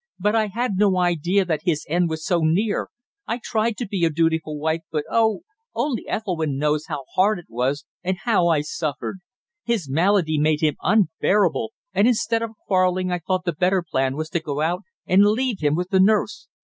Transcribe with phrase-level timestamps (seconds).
[0.17, 2.87] "But I had no idea that his end was so near.
[3.27, 5.41] I tried to be a dutiful wife, but oh
[5.75, 9.19] only Ethelwynn knows how hard it was, and how I suffered.
[9.63, 14.29] His malady made him unbearable, and instead of quarrelling I thought the better plan was
[14.31, 16.47] to go out and leave him with the nurse.